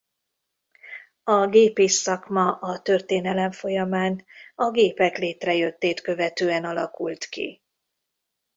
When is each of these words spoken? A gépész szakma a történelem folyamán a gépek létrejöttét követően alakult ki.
A 1.23 1.47
gépész 1.47 2.01
szakma 2.01 2.51
a 2.51 2.81
történelem 2.81 3.51
folyamán 3.51 4.25
a 4.55 4.71
gépek 4.71 5.17
létrejöttét 5.17 6.01
követően 6.01 6.63
alakult 6.65 7.25
ki. 7.25 7.61